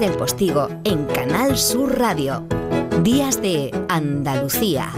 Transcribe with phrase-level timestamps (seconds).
[0.00, 2.46] del Postigo en Canal Sur Radio.
[3.02, 4.92] Días de Andalucía.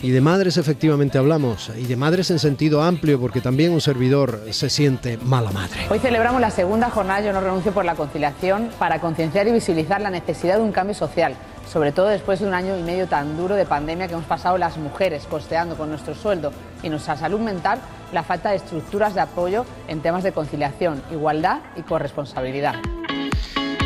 [0.00, 4.40] Y de madres efectivamente hablamos, y de madres en sentido amplio, porque también un servidor
[4.50, 5.80] se siente mala madre.
[5.90, 10.00] Hoy celebramos la segunda jornada Yo no renuncio por la conciliación para concienciar y visibilizar
[10.00, 11.34] la necesidad de un cambio social,
[11.66, 14.58] sobre todo después de un año y medio tan duro de pandemia que hemos pasado
[14.58, 16.52] las mujeres costeando con nuestro sueldo
[16.84, 17.80] y nuestra salud mental
[18.12, 22.76] la falta de estructuras de apoyo en temas de conciliación, igualdad y corresponsabilidad.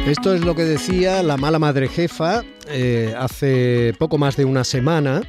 [0.06, 4.64] Esto es lo que decía la mala madre jefa eh, hace poco más de una
[4.64, 5.22] semana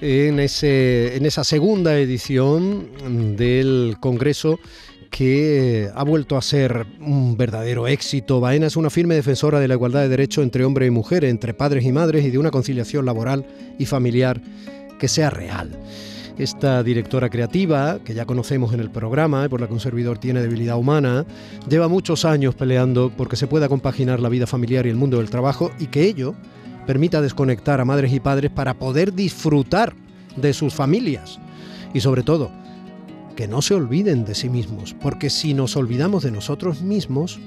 [0.00, 4.58] en, ese, en esa segunda edición del Congreso
[5.10, 8.40] que ha vuelto a ser un verdadero éxito.
[8.40, 11.52] Baena es una firme defensora de la igualdad de derechos entre hombre y mujer, entre
[11.52, 13.46] padres y madres y de una conciliación laboral
[13.78, 14.40] y familiar
[14.98, 15.78] que sea real.
[16.42, 20.42] Esta directora creativa, que ya conocemos en el programa, por la que un servidor tiene
[20.42, 21.24] debilidad humana,
[21.68, 25.30] lleva muchos años peleando porque se pueda compaginar la vida familiar y el mundo del
[25.30, 26.34] trabajo y que ello
[26.84, 29.94] permita desconectar a madres y padres para poder disfrutar
[30.34, 31.38] de sus familias.
[31.94, 32.50] Y sobre todo,
[33.36, 37.38] que no se olviden de sí mismos, porque si nos olvidamos de nosotros mismos,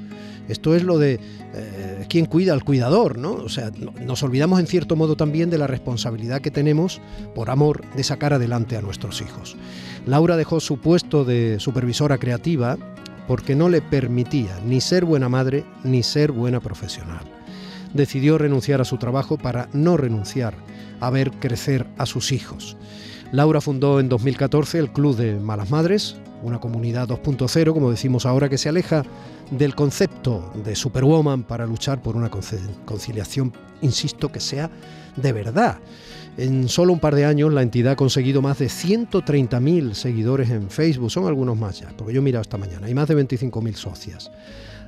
[0.47, 1.19] esto es lo de
[1.53, 3.33] eh, quién cuida al cuidador, ¿no?
[3.33, 7.01] O sea, nos olvidamos en cierto modo también de la responsabilidad que tenemos
[7.33, 9.55] por amor de sacar adelante a nuestros hijos.
[10.05, 12.77] Laura dejó su puesto de supervisora creativa
[13.27, 17.25] porque no le permitía ni ser buena madre ni ser buena profesional
[17.95, 20.53] decidió renunciar a su trabajo para no renunciar
[20.99, 22.77] a ver crecer a sus hijos.
[23.31, 28.49] Laura fundó en 2014 el Club de Malas Madres, una comunidad 2.0, como decimos ahora,
[28.49, 29.03] que se aleja
[29.51, 33.51] del concepto de Superwoman para luchar por una conciliación,
[33.81, 34.69] insisto, que sea
[35.15, 35.79] de verdad.
[36.37, 40.69] En solo un par de años la entidad ha conseguido más de 130.000 seguidores en
[40.69, 43.73] Facebook, son algunos más ya, porque yo he mirado esta mañana, hay más de 25.000
[43.75, 44.31] socias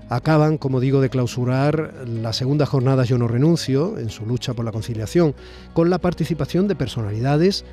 [0.10, 4.66] acaban, como digo, de clausurar la segunda jornada Yo no renuncio en su lucha por
[4.66, 5.36] la conciliación,
[5.74, 7.66] con la participación de personalidades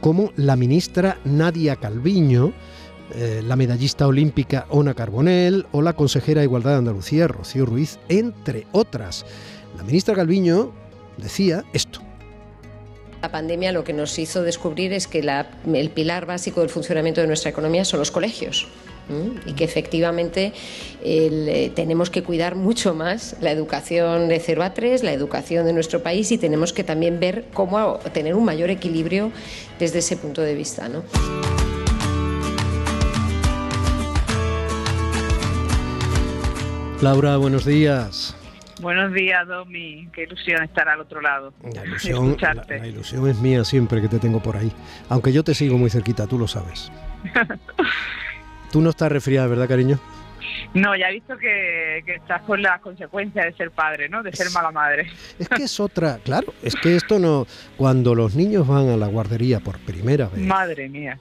[0.00, 2.52] como la ministra Nadia Calviño,
[3.14, 7.98] eh, la medallista olímpica Ona Carbonell o la consejera de Igualdad de Andalucía, Rocío Ruiz,
[8.08, 9.26] entre otras.
[9.76, 10.72] La ministra Calviño
[11.16, 12.00] decía esto.
[13.22, 17.26] La pandemia lo que nos hizo descubrir es que el pilar básico del funcionamiento de
[17.26, 18.68] nuestra economía son los colegios
[19.46, 20.52] y que efectivamente
[21.02, 25.72] eh, tenemos que cuidar mucho más la educación de 0 a 3, la educación de
[25.72, 29.30] nuestro país y tenemos que también ver cómo tener un mayor equilibrio
[29.78, 30.88] desde ese punto de vista.
[30.88, 31.02] ¿no?
[37.02, 38.36] Laura, buenos días.
[38.80, 40.08] Buenos días, Domi.
[40.12, 41.52] Qué ilusión estar al otro lado.
[41.74, 42.36] La ilusión,
[42.68, 44.72] la ilusión es mía siempre que te tengo por ahí.
[45.08, 46.90] Aunque yo te sigo muy cerquita, tú lo sabes.
[48.70, 49.98] Tú no estás resfriada, ¿verdad, cariño?
[50.74, 54.22] No, ya he visto que, estás con las consecuencias de ser padre, ¿no?
[54.22, 55.10] De ser mala madre.
[55.38, 57.46] Es que es otra, claro, es que esto no.
[57.76, 60.40] Cuando los niños van a la guardería por primera vez.
[60.40, 61.18] Madre mía.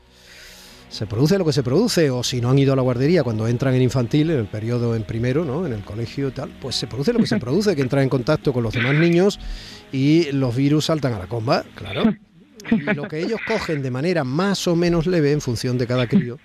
[0.90, 3.48] Se produce lo que se produce, o si no han ido a la guardería cuando
[3.48, 5.66] entran en infantil, en el periodo en primero, ¿no?
[5.66, 8.10] En el colegio y tal, pues se produce lo que se produce, que entran en
[8.10, 9.40] contacto con los demás niños
[9.92, 12.14] y los virus saltan a la comba, claro.
[12.72, 16.08] Y lo que ellos cogen de manera más o menos leve en función de cada
[16.08, 16.38] crío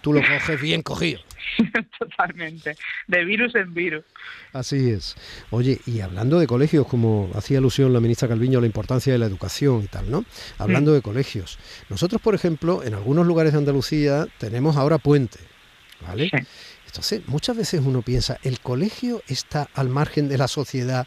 [0.00, 1.20] tú lo coges bien cogido.
[1.98, 2.76] Totalmente,
[3.06, 4.04] de virus en virus.
[4.52, 5.16] Así es.
[5.50, 9.26] Oye, y hablando de colegios, como hacía alusión la ministra Calviño, la importancia de la
[9.26, 10.24] educación y tal, ¿no?
[10.58, 15.38] Hablando de colegios, nosotros, por ejemplo, en algunos lugares de Andalucía tenemos ahora puente,
[16.06, 16.30] ¿vale?
[16.86, 21.06] Entonces, muchas veces uno piensa, ¿el colegio está al margen de la sociedad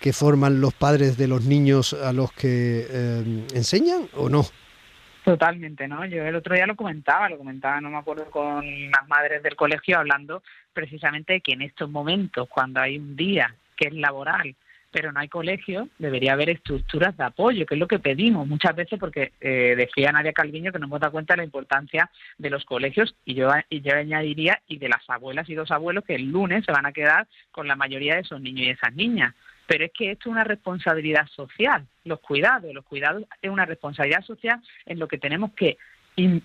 [0.00, 4.46] que forman los padres de los niños a los que eh, enseñan o no?
[5.26, 6.04] Totalmente, ¿no?
[6.04, 9.56] Yo el otro día lo comentaba, lo comentaba, no me acuerdo, con las madres del
[9.56, 14.54] colegio hablando precisamente de que en estos momentos, cuando hay un día que es laboral,
[14.92, 18.76] pero no hay colegio, debería haber estructuras de apoyo, que es lo que pedimos muchas
[18.76, 22.50] veces, porque eh, decía Nadia Calviño que nos hemos dado cuenta de la importancia de
[22.50, 26.14] los colegios, y yo, y yo añadiría, y de las abuelas y dos abuelos que
[26.14, 29.34] el lunes se van a quedar con la mayoría de esos niños y esas niñas.
[29.66, 32.72] Pero es que esto es una responsabilidad social, los cuidados.
[32.72, 35.76] Los cuidados es una responsabilidad social en lo que tenemos que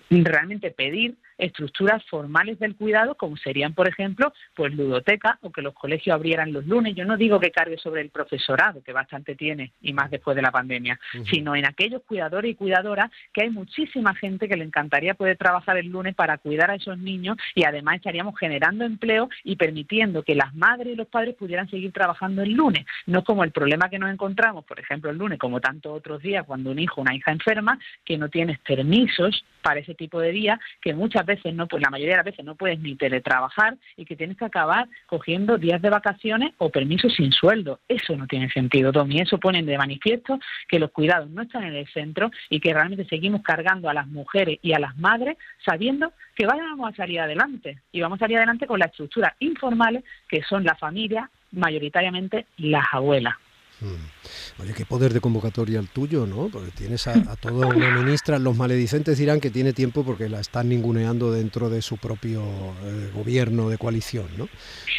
[0.10, 5.74] realmente pedir estructuras formales del cuidado, como serían, por ejemplo, pues ludoteca o que los
[5.74, 6.96] colegios abrieran los lunes.
[6.96, 10.44] Yo no digo que cargue sobre el profesorado, que bastante tiene, y más después de
[10.44, 11.00] la pandemia,
[11.30, 15.78] sino en aquellos cuidadores y cuidadoras que hay muchísima gente que le encantaría poder trabajar
[15.78, 20.36] el lunes para cuidar a esos niños y además estaríamos generando empleo y permitiendo que
[20.36, 22.86] las madres y los padres pudieran seguir trabajando el lunes.
[23.08, 26.46] No como el problema que nos encontramos, por ejemplo, el lunes, como tantos otros días,
[26.46, 30.32] cuando un hijo o una hija enferma, que no tienes permisos para ese tipo de
[30.32, 33.78] día, que muchas veces no, pues la mayoría de las veces no puedes ni teletrabajar
[33.98, 37.80] y que tienes que acabar cogiendo días de vacaciones o permisos sin sueldo.
[37.88, 39.22] Eso no tiene sentido, Tommy.
[39.22, 43.06] Eso pone de manifiesto que los cuidados no están en el centro y que realmente
[43.06, 47.80] seguimos cargando a las mujeres y a las madres sabiendo que vamos a salir adelante
[47.92, 52.86] y vamos a salir adelante con las estructuras informales que son la familia, mayoritariamente las
[52.92, 53.36] abuelas.
[53.82, 54.62] Mm.
[54.62, 56.50] Oye, qué poder de convocatoria el tuyo, ¿no?
[56.50, 58.38] Porque tienes a, toda una ministra.
[58.38, 62.44] Los maledicentes dirán que tiene tiempo porque la están ninguneando dentro de su propio
[62.84, 64.48] eh, gobierno de coalición, ¿no?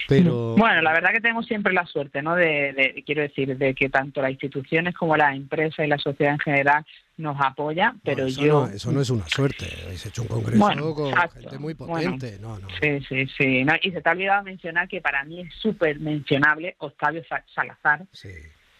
[0.09, 2.35] Pero bueno, la verdad que tenemos siempre la suerte, ¿no?
[2.35, 6.41] De, quiero decir, de que tanto las instituciones como las empresas y la sociedad en
[6.41, 6.85] general
[7.17, 8.67] nos apoya, pero eso yo...
[8.67, 12.39] No, eso no es una suerte, habéis hecho un congreso con gente muy potente.
[12.41, 12.67] no, no.
[12.81, 13.65] Sí, sí, sí.
[13.83, 17.23] y se te ha olvidado mencionar que para mí es súper mencionable Octavio
[17.55, 18.29] Salazar, sí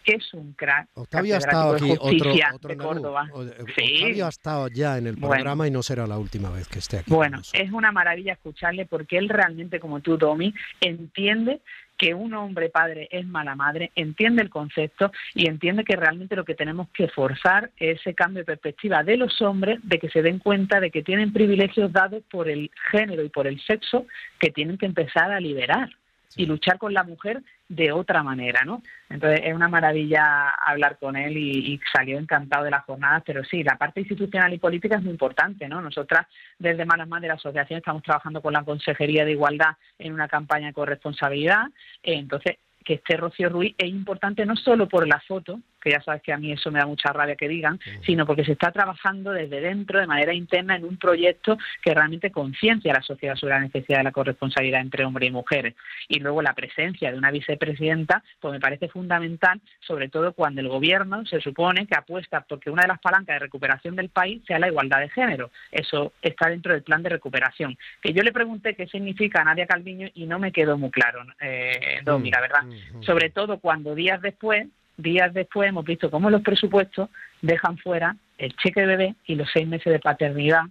[0.03, 0.89] que es un crack.
[0.93, 3.29] Octavio ha estado aquí, otro, otro de Córdoba.
[3.33, 6.99] Octavio ha estado ya en el programa y no será la última vez que esté
[6.99, 7.11] aquí.
[7.11, 11.61] Bueno, es una maravilla escucharle porque él realmente, como tú, Domi, entiende
[11.97, 16.43] que un hombre padre es mala madre, entiende el concepto y entiende que realmente lo
[16.43, 20.21] que tenemos que forzar es ese cambio de perspectiva de los hombres, de que se
[20.21, 24.05] den cuenta de que tienen privilegios dados por el género y por el sexo
[24.39, 25.89] que tienen que empezar a liberar
[26.35, 28.81] y luchar con la mujer de otra manera, ¿no?
[29.09, 33.63] Entonces es una maravilla hablar con él y, salió encantado de las jornadas, pero sí,
[33.63, 35.81] la parte institucional y política es muy importante, ¿no?
[35.81, 36.27] Nosotras
[36.57, 40.27] desde Malas Más de la asociación estamos trabajando con la Consejería de Igualdad en una
[40.27, 41.65] campaña de corresponsabilidad,
[42.01, 46.21] entonces que esté Rocío Ruiz es importante no solo por la foto, que ya sabes
[46.21, 49.31] que a mí eso me da mucha rabia que digan, sino porque se está trabajando
[49.31, 53.55] desde dentro, de manera interna, en un proyecto que realmente conciencia a la sociedad sobre
[53.55, 55.75] la necesidad de la corresponsabilidad entre hombres y mujeres.
[56.07, 60.69] Y luego la presencia de una vicepresidenta, pues me parece fundamental, sobre todo cuando el
[60.69, 64.59] gobierno se supone que apuesta porque una de las palancas de recuperación del país sea
[64.59, 65.51] la igualdad de género.
[65.71, 67.77] Eso está dentro del plan de recuperación.
[68.01, 71.25] Que yo le pregunté qué significa a Nadia Calviño y no me quedó muy claro,
[71.41, 72.61] eh, Domi, la verdad.
[73.01, 74.67] Sobre todo cuando días después
[74.97, 77.09] días después hemos visto cómo los presupuestos
[77.41, 80.63] dejan fuera el cheque de bebé y los seis meses de paternidad.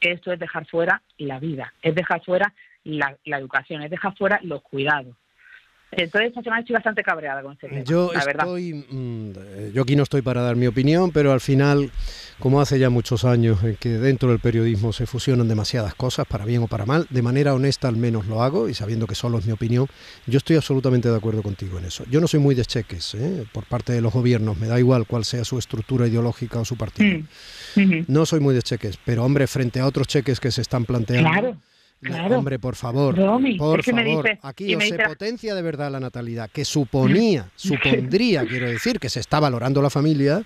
[0.00, 2.52] Esto es dejar fuera la vida, es dejar fuera
[2.84, 5.16] la, la educación, es dejar fuera los cuidados.
[5.92, 10.04] Entonces esta semana estoy bastante cabreada con tema, yo la estoy, mm, yo aquí no
[10.04, 11.90] estoy para dar mi opinión, pero al final,
[12.38, 16.44] como hace ya muchos años en que dentro del periodismo se fusionan demasiadas cosas, para
[16.44, 19.38] bien o para mal, de manera honesta al menos lo hago y sabiendo que solo
[19.38, 19.88] es mi opinión,
[20.26, 22.04] yo estoy absolutamente de acuerdo contigo en eso.
[22.08, 23.44] Yo no soy muy de cheques ¿eh?
[23.52, 26.76] por parte de los gobiernos, me da igual cuál sea su estructura ideológica o su
[26.76, 27.24] partido.
[27.74, 28.04] Mm.
[28.06, 31.28] No soy muy de cheques, pero hombre, frente a otros cheques que se están planteando...
[31.28, 31.56] Claro.
[32.30, 33.14] Hombre, por favor,
[33.58, 39.10] por favor, aquí se potencia de verdad la natalidad, que suponía, supondría, quiero decir, que
[39.10, 40.42] se está valorando la familia,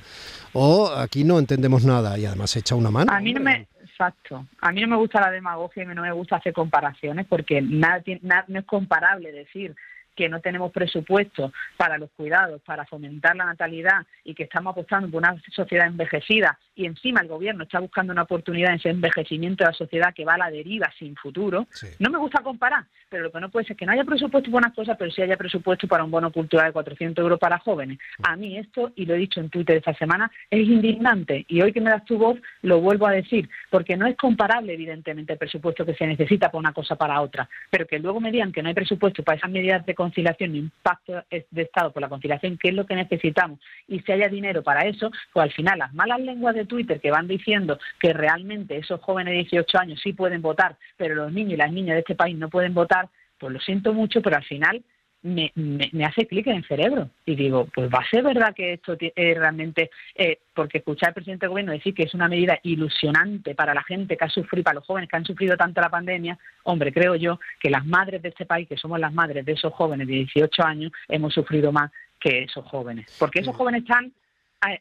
[0.53, 3.13] o aquí no entendemos nada y además se echa una mano.
[3.13, 6.13] A mí no me, exacto, a mí no me gusta la demagogia y no me
[6.13, 9.77] gusta hacer comparaciones porque nada, nada no es comparable decir
[10.15, 15.09] que no tenemos presupuesto para los cuidados, para fomentar la natalidad y que estamos apostando
[15.11, 19.65] por una sociedad envejecida y encima el gobierno está buscando una oportunidad en ese envejecimiento
[19.65, 21.67] de la sociedad que va a la deriva sin futuro,
[21.99, 24.51] no me gusta comparar, pero lo que no puede ser es que no haya presupuesto
[24.51, 27.59] para unas cosas, pero sí haya presupuesto para un bono cultural de 400 euros para
[27.59, 27.99] jóvenes.
[28.23, 31.73] A mí esto, y lo he dicho en Twitter esta semana, es indignante y hoy
[31.73, 35.39] que me das tu voz lo vuelvo a decir, porque no es comparable evidentemente el
[35.39, 38.63] presupuesto que se necesita para una cosa para otra, pero que luego me digan que
[38.63, 42.59] no hay presupuesto para esas medidas de conciliación y impacto de Estado por la conciliación,
[42.59, 43.59] que es lo que necesitamos,
[43.89, 47.11] y si haya dinero para eso, pues al final las malas lenguas de Twitter que
[47.11, 51.55] van diciendo que realmente esos jóvenes de 18 años sí pueden votar, pero los niños
[51.55, 53.09] y las niñas de este país no pueden votar,
[53.39, 54.85] pues lo siento mucho, pero al final
[55.25, 57.09] me, me, hace clic en el cerebro.
[57.25, 61.15] Y digo, pues va a ser verdad que esto es realmente, eh, porque escuchar al
[61.15, 64.65] presidente del gobierno decir que es una medida ilusionante para la gente que ha sufrido,
[64.65, 68.21] para los jóvenes que han sufrido tanto la pandemia, hombre, creo yo que las madres
[68.23, 71.73] de este país, que somos las madres de esos jóvenes de 18 años, hemos sufrido
[71.73, 71.91] más
[72.21, 74.13] que esos jóvenes, porque esos jóvenes están,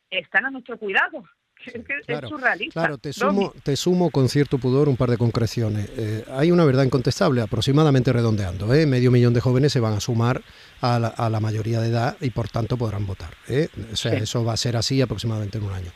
[0.10, 1.24] están a nuestro cuidado
[2.06, 2.30] claro,
[2.72, 5.90] Claro, te sumo, te sumo con cierto pudor un par de concreciones.
[5.98, 8.74] Eh, hay una verdad incontestable, aproximadamente redondeando.
[8.74, 8.86] ¿eh?
[8.86, 10.42] Medio millón de jóvenes se van a sumar
[10.82, 13.36] a la, mayoría de edad y por tanto podrán votar.
[13.48, 13.70] ¿eh?
[13.92, 15.92] O sea, eso va a ser así aproximadamente en un año.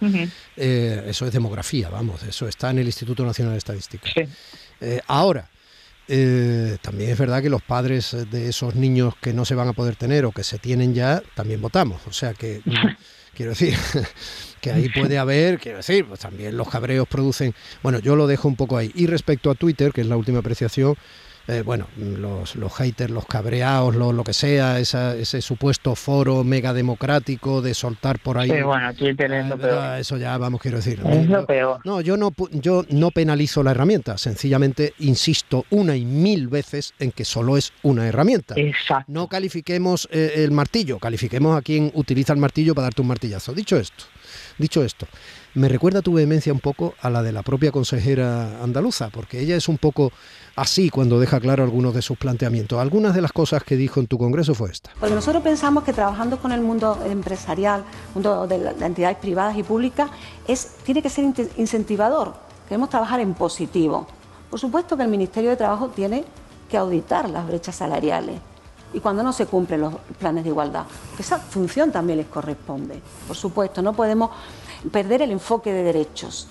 [0.56, 4.10] Eso es demografía, vamos, eso está en el Instituto Nacional de Estadística.
[5.08, 5.50] ahora,
[6.08, 9.96] también es verdad que los padres de esos niños que no se van a poder
[9.98, 12.02] tener o que se tienen ya, también votamos.
[12.08, 12.62] O sea que,
[13.38, 13.76] quiero decir,
[14.62, 17.54] que ahí puede haber, quiero decir, pues también los cabreos producen.
[17.84, 18.92] Bueno, yo lo dejo un poco ahí.
[18.96, 20.96] Y respecto a Twitter, que es la última apreciación,
[21.48, 26.74] eh, bueno, los, los haters, los cabreados, lo, lo que sea, ese supuesto foro mega
[26.74, 28.50] democrático de soltar por ahí.
[28.50, 29.98] Sí, bueno, Twitter es lo Eh, peor.
[30.00, 31.00] Eso ya vamos, quiero decir.
[31.06, 31.80] Es Yo- lo peor.
[31.86, 37.12] No, yo no, yo no penalizo la herramienta, sencillamente insisto una y mil veces en
[37.12, 38.54] que solo es una herramienta.
[38.58, 39.06] Exacto.
[39.12, 43.54] No califiquemos eh, el martillo, califiquemos a quien utiliza el martillo para darte un martillazo.
[43.54, 44.04] Dicho esto,
[44.58, 45.08] dicho esto,
[45.58, 49.56] me recuerda tu vehemencia un poco a la de la propia consejera andaluza, porque ella
[49.56, 50.12] es un poco
[50.56, 52.80] así cuando deja claro algunos de sus planteamientos.
[52.80, 54.92] Algunas de las cosas que dijo en tu congreso fue esta.
[55.00, 57.84] Porque nosotros pensamos que trabajando con el mundo empresarial,
[58.14, 60.12] mundo de, la- de entidades privadas y públicas,
[60.86, 61.26] tiene que ser
[61.58, 62.36] incentivador.
[62.68, 64.06] Queremos trabajar en positivo.
[64.50, 66.24] Por supuesto que el Ministerio de Trabajo tiene
[66.70, 68.36] que auditar las brechas salariales
[68.94, 70.84] y cuando no se cumplen los planes de igualdad.
[71.20, 73.02] Esa función también les corresponde.
[73.28, 74.30] Por supuesto, no podemos
[74.92, 76.48] perder el enfoque de derechos.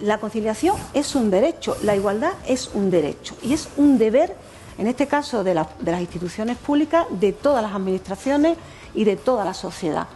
[0.00, 4.36] La conciliación es un derecho, la igualdad es un derecho y es un deber,
[4.78, 8.56] en este caso de, la- de las instituciones públicas, de todas las administraciones
[8.94, 10.06] y de toda la sociedad.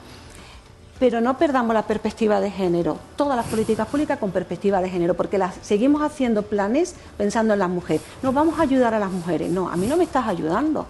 [1.01, 5.15] Pero no perdamos la perspectiva de género, todas las políticas públicas con perspectiva de género,
[5.15, 8.03] porque las seguimos haciendo planes pensando en las mujeres.
[8.23, 9.51] Nos vamos a ayudar a las mujeres.
[9.51, 10.87] No, a mí no me estás ayudando.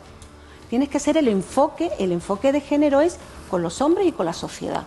[0.69, 3.17] Tienes que ser el enfoque, el enfoque de género es
[3.51, 4.85] con los hombres y con la sociedad,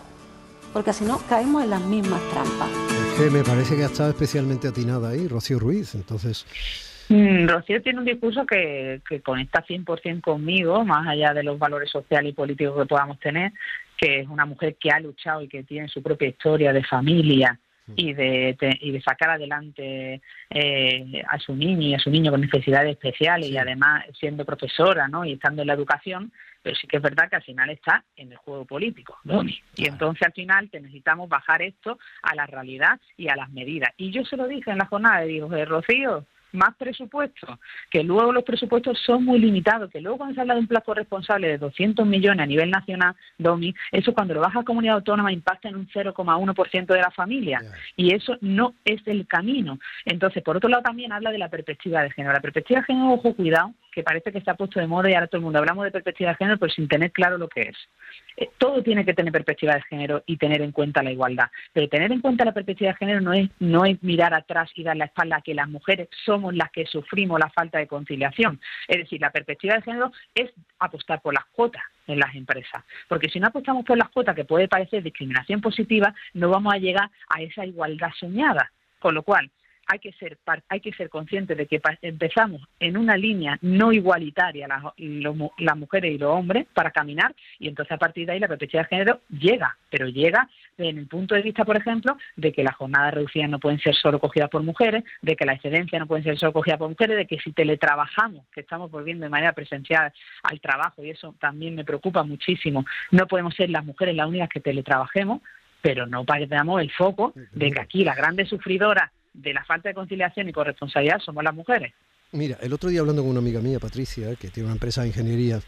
[0.76, 2.68] porque si no caemos en las mismas trampas.
[3.14, 5.94] Es que me parece que ha estado especialmente atinada ahí, Rocío Ruiz.
[5.94, 6.44] Entonces,
[7.08, 11.90] Mm, Rocío tiene un discurso que, que conecta 100% conmigo, más allá de los valores
[11.90, 13.52] sociales y políticos que podamos tener,
[13.96, 17.58] que es una mujer que ha luchado y que tiene su propia historia de familia
[17.94, 22.30] y de, de- y de sacar adelante eh, a su niño y a su niño
[22.32, 25.24] con necesidades especiales y además siendo profesora ¿no?
[25.24, 28.32] y estando en la educación, pero sí que es verdad que al final está en
[28.32, 29.56] el juego político, Domi.
[29.76, 33.90] Y entonces al final te necesitamos bajar esto a la realidad y a las medidas.
[33.96, 37.58] Y yo se lo dije en la jornada, y digo, "Eh, Rocío, más presupuesto,
[37.90, 40.94] que luego los presupuestos son muy limitados, que luego cuando se habla de un plazo
[40.94, 45.32] responsable de 200 millones a nivel nacional, Domi, eso cuando lo baja a comunidad autónoma
[45.32, 47.60] impacta en un 0,1% de la familia
[47.96, 49.78] y eso no es el camino.
[50.04, 52.34] Entonces, por otro lado también habla de la perspectiva de género.
[52.34, 55.14] La perspectiva de género, ojo, cuidado, que parece que se ha puesto de moda y
[55.14, 57.62] ahora todo el mundo hablamos de perspectiva de género, pero sin tener claro lo que
[57.62, 57.76] es.
[58.36, 61.46] Eh, todo tiene que tener perspectiva de género y tener en cuenta la igualdad.
[61.72, 64.82] Pero tener en cuenta la perspectiva de género no es, no es mirar atrás y
[64.82, 68.60] dar la espalda a que las mujeres somos las que sufrimos la falta de conciliación.
[68.86, 72.84] Es decir, la perspectiva de género es apostar por las cuotas en las empresas.
[73.08, 76.76] Porque si no apostamos por las cuotas, que puede parecer discriminación positiva, no vamos a
[76.76, 78.70] llegar a esa igualdad soñada.
[78.98, 79.50] Con lo cual,
[79.86, 80.38] hay que ser
[80.68, 84.82] hay que ser conscientes de que empezamos en una línea no igualitaria las,
[85.58, 88.82] las mujeres y los hombres para caminar y entonces a partir de ahí la perspectiva
[88.82, 92.74] de género llega, pero llega en el punto de vista, por ejemplo, de que las
[92.76, 96.24] jornadas reducidas no pueden ser solo cogidas por mujeres, de que la excedencia no pueden
[96.24, 100.12] ser solo cogidas por mujeres, de que si teletrabajamos, que estamos volviendo de manera presencial
[100.42, 104.48] al trabajo y eso también me preocupa muchísimo, no podemos ser las mujeres las únicas
[104.48, 105.40] que teletrabajemos,
[105.80, 109.94] pero no perdamos el foco de que aquí las grandes sufridoras de la falta de
[109.94, 111.92] conciliación y corresponsabilidad somos las mujeres.
[112.32, 115.08] Mira, el otro día hablando con una amiga mía, Patricia, que tiene una empresa de
[115.08, 115.60] ingeniería,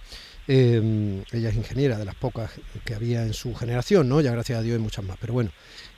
[0.48, 2.50] eh, ella es ingeniera de las pocas
[2.84, 4.20] que había en su generación, ¿no?
[4.20, 5.50] Ya gracias a Dios hay muchas más, pero bueno,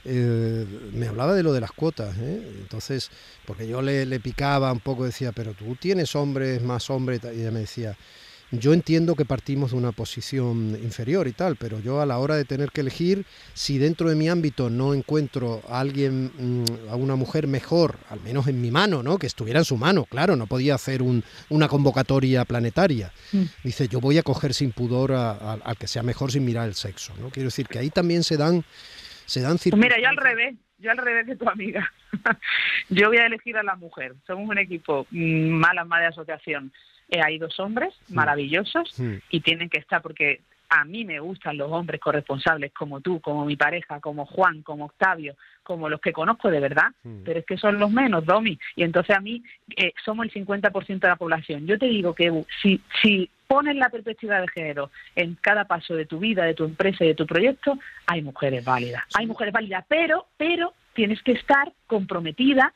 [0.04, 2.42] eh, me hablaba de lo de las cuotas, ¿eh?
[2.60, 3.10] Entonces,
[3.46, 7.22] porque yo le, le picaba un poco, decía, pero tú tienes hombres, más hombres, y
[7.22, 7.96] tal", y ella me decía,
[8.52, 12.36] yo entiendo que partimos de una posición inferior y tal, pero yo a la hora
[12.36, 16.96] de tener que elegir, si dentro de mi ámbito no encuentro a alguien, mm, a
[16.96, 19.18] una mujer mejor, al menos en mi mano, ¿no?
[19.18, 23.12] Que estuviera en su mano, claro, no podía hacer un- una convocatoria planetaria.
[23.32, 23.42] Mm.
[23.62, 26.66] Dice, yo voy a coger sin pudor a- a- al que sea mejor sin mirar
[26.66, 27.30] el sexo, ¿no?
[27.30, 28.64] Quiero decir que ahí también se dan,
[29.26, 31.92] se dan Pues mira, yo al circunstancias- revés, yo al revés que tu amiga.
[32.88, 34.14] yo voy a elegir a la mujer.
[34.26, 36.72] Somos un equipo mm, malas más de asociación.
[37.10, 39.16] Eh, hay dos hombres maravillosos Mm.
[39.30, 40.40] y tienen que estar porque
[40.72, 44.84] a mí me gustan los hombres corresponsables como tú, como mi pareja, como Juan, como
[44.84, 47.22] Octavio, como los que conozco de verdad, Mm.
[47.24, 49.42] pero es que son los menos, Domi, y entonces a mí
[49.76, 51.66] eh, somos el 50% de la población.
[51.66, 55.96] Yo te digo que uh, si, si pones la perspectiva de género en cada paso
[55.96, 57.76] de tu vida, de tu empresa y de tu proyecto,
[58.06, 62.72] hay mujeres válidas, hay mujeres válidas, pero, pero tienes que estar comprometida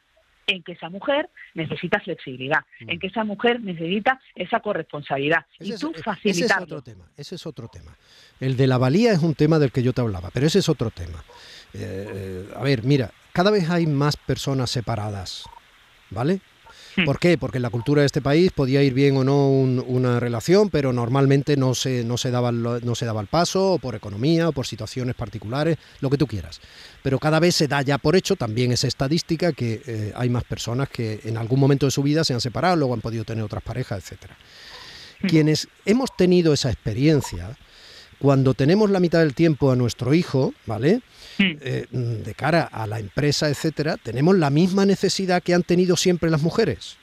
[0.47, 5.73] en que esa mujer necesita flexibilidad, en que esa mujer necesita esa corresponsabilidad Ese y
[5.73, 7.97] es- tú eh, Ese es otro tema, ese es otro tema.
[8.41, 10.69] El de la valía es un tema del que yo te hablaba, pero ese es
[10.69, 11.25] otro tema.
[11.73, 15.45] Eh, eh, a ver, mira, cada vez hay más personas separadas,
[16.11, 16.41] ¿vale?
[16.97, 17.05] Hmm.
[17.05, 17.39] ¿Por qué?
[17.39, 20.93] Porque en la cultura de este país podía ir bien o no una relación, pero
[20.93, 24.49] normalmente no se, no, se daba el, no se daba el paso, o por economía,
[24.49, 26.61] o por situaciones particulares, lo que tú quieras.
[27.03, 30.45] Pero cada vez se da ya por hecho, también es estadística, que eh, hay más
[30.45, 33.45] personas que en algún momento de su vida se han separado, luego han podido tener
[33.45, 34.37] otras parejas, etcétera.
[35.21, 35.27] Hmm.
[35.27, 37.57] Quienes hemos tenido esa experiencia,
[38.25, 41.03] cuando tenemos la mitad del tiempo a nuestro hijo, ¿vale?
[41.39, 46.31] Eh, de cara a la empresa, etcétera, tenemos la misma necesidad que han tenido siempre
[46.31, 46.97] las mujeres.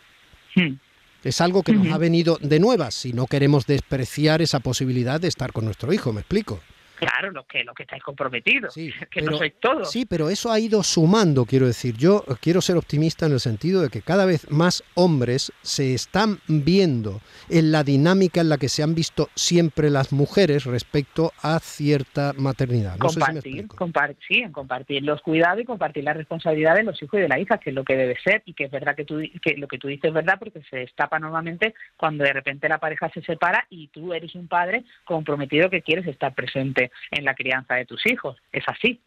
[1.24, 5.28] Es algo que nos ha venido de nuevas si no queremos despreciar esa posibilidad de
[5.28, 6.60] estar con nuestro hijo, ¿me explico?
[7.02, 9.90] Claro, lo que, lo que estáis comprometidos, sí, que no sois todos.
[9.90, 11.98] Sí, pero eso ha ido sumando, quiero decir.
[11.98, 16.38] Yo quiero ser optimista en el sentido de que cada vez más hombres se están
[16.48, 21.60] viendo en la dinámica en la que se han visto siempre las mujeres respecto a
[21.60, 23.00] cierta maternidad.
[23.00, 27.24] compartir, compartir, sí, en compartir los cuidados y compartir la responsabilidad de los hijos y
[27.24, 29.20] de la hija, que es lo que debe ser y que es verdad que, tú,
[29.42, 32.78] que lo que tú dices es verdad porque se destapa normalmente cuando de repente la
[32.78, 37.36] pareja se separa y tú eres un padre comprometido que quieres estar presente en la
[37.36, 38.38] crianza de tus hijos.
[38.52, 39.02] Es así.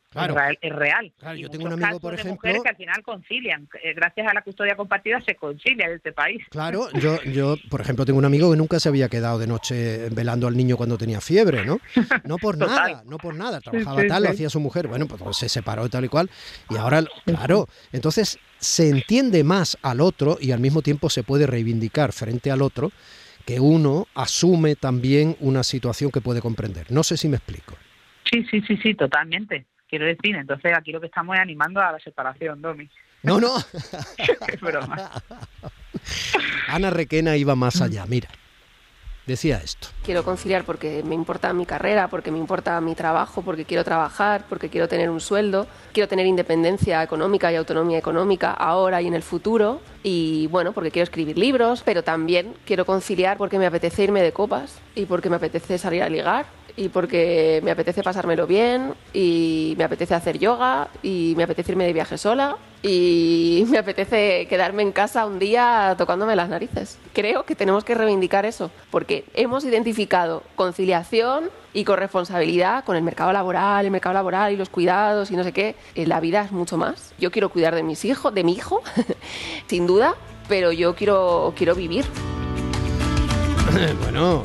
[0.60, 1.12] Es real.
[1.36, 2.34] yo tengo un amigo, por ejemplo.
[2.34, 3.68] mujeres que al final concilian.
[3.82, 6.40] Eh, gracias a la custodia compartida se concilia en este país.
[6.50, 10.08] Claro, yo, yo, por ejemplo, tengo un amigo que nunca se había quedado de noche
[10.10, 11.80] velando al niño cuando tenía fiebre, ¿no?
[12.24, 13.60] No por nada, no por nada.
[13.60, 14.86] Trabajaba tal, lo hacía su mujer.
[14.86, 16.30] Bueno, pues se separó y tal y cual.
[16.70, 21.46] Y ahora, claro, entonces se entiende más al otro y al mismo tiempo se puede
[21.46, 22.92] reivindicar frente al otro
[23.44, 26.90] que uno asume también una situación que puede comprender.
[26.90, 27.76] No sé si me explico.
[28.30, 29.66] Sí, sí, sí, sí, totalmente.
[29.88, 32.88] Quiero decir, entonces aquí lo que estamos es animando a la separación, Domi.
[33.22, 33.54] No, no.
[36.68, 38.28] Ana Requena iba más allá, mira.
[39.26, 39.88] Decía esto.
[40.04, 44.44] Quiero conciliar porque me importa mi carrera, porque me importa mi trabajo, porque quiero trabajar,
[44.48, 49.14] porque quiero tener un sueldo, quiero tener independencia económica y autonomía económica ahora y en
[49.14, 49.80] el futuro.
[50.02, 54.32] Y bueno, porque quiero escribir libros, pero también quiero conciliar porque me apetece irme de
[54.32, 56.44] copas y porque me apetece salir a ligar
[56.76, 61.86] y porque me apetece pasármelo bien y me apetece hacer yoga y me apetece irme
[61.86, 66.98] de viaje sola y me apetece quedarme en casa un día tocándome las narices.
[67.12, 73.32] Creo que tenemos que reivindicar eso porque hemos identificado conciliación y corresponsabilidad con el mercado
[73.32, 75.74] laboral, el mercado laboral y los cuidados y no sé qué.
[75.94, 77.12] Eh, la vida es mucho más.
[77.18, 78.82] Yo quiero cuidar de mis hijos, de mi hijo,
[79.66, 80.14] sin duda,
[80.48, 82.04] pero yo quiero, quiero vivir.
[84.02, 84.42] bueno.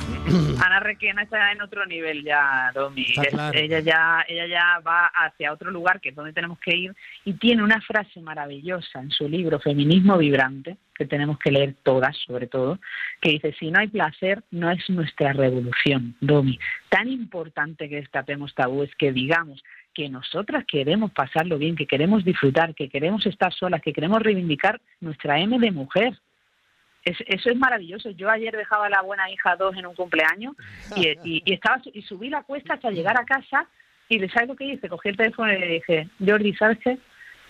[0.63, 3.05] Ana Requena está en otro nivel ya, Domi.
[3.53, 7.33] Ella ya, ella ya va hacia otro lugar que es donde tenemos que ir y
[7.33, 12.47] tiene una frase maravillosa en su libro Feminismo Vibrante, que tenemos que leer todas, sobre
[12.47, 12.79] todo,
[13.21, 16.59] que dice, si no hay placer, no es nuestra revolución, Domi.
[16.89, 22.75] Tan importante que destapemos tabúes, que digamos que nosotras queremos pasarlo bien, que queremos disfrutar,
[22.75, 26.17] que queremos estar solas, que queremos reivindicar nuestra M de mujer,
[27.03, 28.09] eso es maravilloso.
[28.11, 30.55] Yo ayer dejaba la buena hija dos en un cumpleaños
[30.95, 33.67] y, y, estaba y subí la cuesta hasta llegar a casa
[34.09, 36.97] y le sabes lo que hice, cogí el teléfono y le dije, Jordi, ¿sabes qué?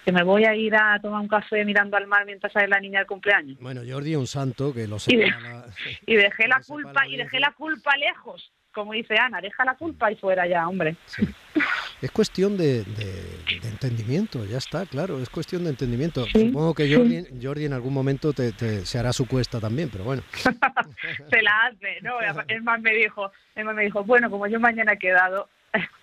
[0.03, 2.79] Que me voy a ir a tomar un café mirando al mar mientras sale la
[2.79, 3.57] niña del cumpleaños.
[3.59, 5.12] Bueno, Jordi es un santo que lo sé.
[6.05, 10.12] Y, dejé la culpa y dejé la culpa lejos, como dice Ana, deja la culpa
[10.12, 10.95] y fuera ya, hombre.
[12.01, 12.86] Es cuestión de,
[13.63, 16.25] entendimiento, ya está, claro, es cuestión de entendimiento.
[16.27, 16.93] Supongo que
[17.41, 18.51] Jordi, en algún momento te,
[18.86, 20.21] se hará su cuesta también, pero bueno.
[21.29, 22.13] se la hace, ¿no?
[22.47, 25.49] Es más, me dijo, es más, me dijo, bueno, como yo mañana he quedado,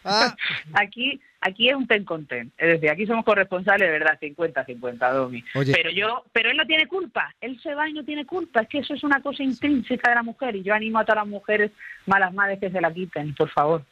[0.04, 0.34] ah.
[0.74, 2.52] aquí aquí es un ten con ten.
[2.58, 5.44] Es decir, aquí somos corresponsables de verdad, 50-50, Domi.
[5.52, 8.68] Pero yo, pero él no tiene culpa, él se va y no tiene culpa, es
[8.68, 11.28] que eso es una cosa intrínseca de la mujer y yo animo a todas las
[11.28, 11.70] mujeres
[12.06, 13.82] malas madres que se la quiten, por favor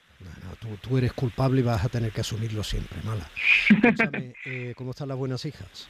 [0.80, 3.28] tú, eres culpable y vas a tener que asumirlo siempre, mala.
[4.46, 5.88] Eh, ¿cómo están las buenas hijas?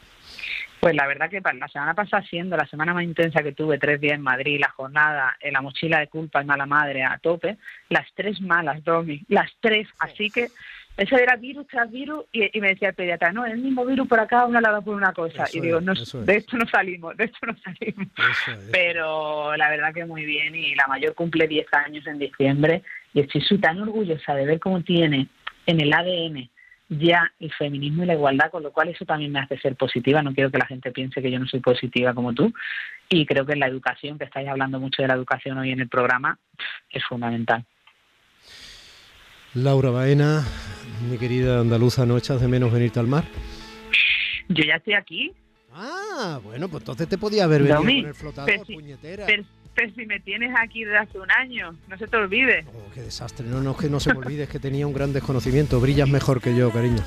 [0.84, 3.98] Pues la verdad que la semana pasada siendo la semana más intensa que tuve, tres
[4.02, 7.56] días en Madrid, la jornada, en la mochila de culpa y mala madre a tope,
[7.88, 10.48] las tres malas, Domi, las tres, así que
[10.98, 14.20] eso era virus tras virus y, me decía el pediatra, no, el mismo virus por
[14.20, 15.46] acá, una lado por una cosa.
[15.54, 18.08] y digo, no, de esto no salimos, de esto no salimos.
[18.70, 22.82] Pero la verdad que muy bien y la mayor cumple 10 años en diciembre
[23.14, 25.28] y estoy tan orgullosa de ver cómo tiene
[25.64, 26.50] en el ADN
[26.88, 30.22] ya el feminismo y la igualdad, con lo cual eso también me hace ser positiva.
[30.22, 32.52] No quiero que la gente piense que yo no soy positiva como tú.
[33.08, 35.88] Y creo que la educación, que estáis hablando mucho de la educación hoy en el
[35.88, 36.38] programa,
[36.90, 37.64] es fundamental.
[39.54, 40.44] Laura Baena,
[41.08, 43.24] mi querida andaluza, ¿no echas de menos venirte al mar?
[44.48, 45.32] Yo ya estoy aquí.
[45.72, 49.26] Ah, bueno, pues entonces te podía haber venido con el flotador, puñetera.
[49.74, 52.64] Pero si me tienes aquí desde hace un año, no se te olvide.
[52.68, 53.46] Oh, qué desastre.
[53.46, 55.80] No, no es que no se me olvide, es que tenía un gran desconocimiento.
[55.80, 57.02] Brillas mejor que yo, cariño.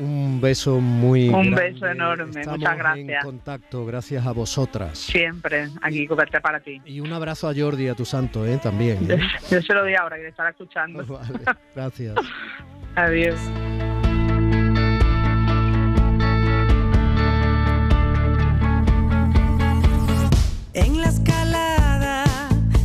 [0.00, 1.72] Un beso muy Un grande.
[1.72, 3.08] beso enorme, Estamos muchas gracias.
[3.08, 4.96] en contacto, gracias a vosotras.
[4.98, 6.80] Siempre aquí cuberte para ti.
[6.84, 8.58] Y un abrazo a Jordi, a tu santo, ¿eh?
[8.62, 9.10] también.
[9.10, 9.18] ¿eh?
[9.50, 11.04] Yo se lo di ahora que le estará escuchando.
[11.06, 11.40] Vale,
[11.74, 12.14] gracias.
[12.94, 13.36] Adiós.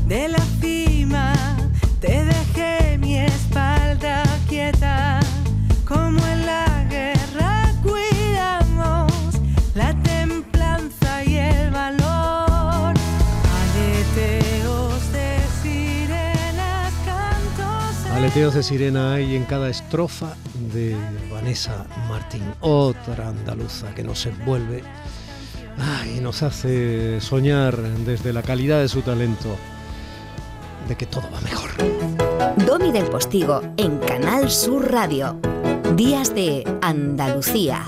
[0.08, 1.34] De la cima
[2.00, 5.20] te dejé mi espalda quieta.
[5.86, 9.12] Como en la guerra cuidamos
[9.76, 12.94] la templanza y el valor.
[13.62, 18.12] Aleteos de sirenas, cantos.
[18.12, 20.36] Aleteos de sirena hay en cada estrofa
[20.74, 20.96] de
[21.32, 24.84] Vanessa Martín, otra andaluza que nos envuelve
[25.78, 29.58] ay, nos hace soñar desde la calidad de su talento
[30.88, 31.72] de que todo va mejor.
[32.66, 35.40] Domi del Postigo en Canal Sur Radio.
[35.96, 37.84] Días de Andalucía.